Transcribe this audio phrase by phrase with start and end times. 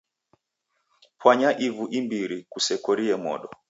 [1.19, 3.47] Pwanya ivu imbiri kusekorie modo.